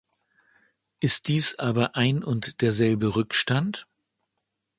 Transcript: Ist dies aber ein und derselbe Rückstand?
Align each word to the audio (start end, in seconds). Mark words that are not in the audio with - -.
Ist 0.99 1.27
dies 1.27 1.59
aber 1.59 1.95
ein 1.95 2.23
und 2.23 2.63
derselbe 2.63 3.15
Rückstand? 3.15 3.85